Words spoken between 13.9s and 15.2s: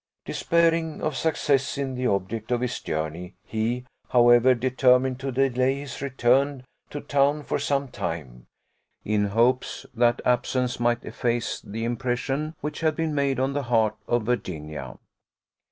of Virginia.